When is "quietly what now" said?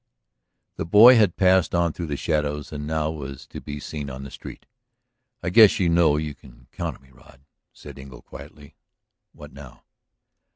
8.23-9.83